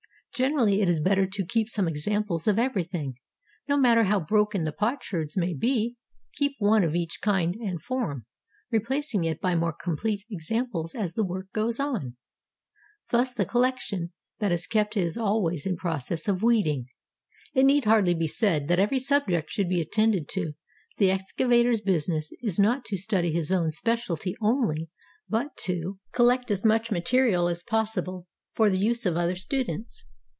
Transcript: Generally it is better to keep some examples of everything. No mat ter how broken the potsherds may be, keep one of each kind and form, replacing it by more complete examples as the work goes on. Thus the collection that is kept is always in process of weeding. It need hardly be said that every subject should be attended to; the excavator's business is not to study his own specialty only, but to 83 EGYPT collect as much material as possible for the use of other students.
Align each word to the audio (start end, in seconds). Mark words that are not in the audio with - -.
Generally 0.33 0.81
it 0.81 0.87
is 0.89 0.99
better 1.01 1.27
to 1.27 1.45
keep 1.45 1.69
some 1.69 1.87
examples 1.89 2.47
of 2.47 2.57
everything. 2.57 3.15
No 3.67 3.77
mat 3.77 3.95
ter 3.97 4.03
how 4.05 4.19
broken 4.21 4.63
the 4.63 4.71
potsherds 4.71 5.37
may 5.37 5.53
be, 5.53 5.97
keep 6.33 6.55
one 6.57 6.83
of 6.83 6.95
each 6.95 7.19
kind 7.21 7.53
and 7.55 7.79
form, 7.81 8.25
replacing 8.71 9.23
it 9.23 9.39
by 9.41 9.53
more 9.55 9.73
complete 9.73 10.23
examples 10.31 10.95
as 10.95 11.13
the 11.13 11.25
work 11.25 11.51
goes 11.51 11.79
on. 11.79 12.15
Thus 13.11 13.33
the 13.33 13.45
collection 13.45 14.13
that 14.39 14.53
is 14.53 14.65
kept 14.65 14.97
is 14.97 15.15
always 15.17 15.67
in 15.67 15.75
process 15.75 16.27
of 16.27 16.41
weeding. 16.41 16.87
It 17.53 17.65
need 17.65 17.83
hardly 17.85 18.15
be 18.15 18.27
said 18.27 18.67
that 18.69 18.79
every 18.79 18.99
subject 18.99 19.51
should 19.51 19.69
be 19.69 19.81
attended 19.81 20.27
to; 20.29 20.53
the 20.97 21.11
excavator's 21.11 21.81
business 21.81 22.31
is 22.41 22.57
not 22.57 22.83
to 22.85 22.97
study 22.97 23.31
his 23.31 23.51
own 23.51 23.69
specialty 23.69 24.33
only, 24.41 24.89
but 25.29 25.55
to 25.65 25.73
83 25.73 25.75
EGYPT 25.83 26.11
collect 26.13 26.51
as 26.51 26.65
much 26.65 26.89
material 26.89 27.47
as 27.47 27.61
possible 27.61 28.27
for 28.55 28.69
the 28.71 28.79
use 28.79 29.05
of 29.05 29.17
other 29.17 29.35
students. 29.35 30.05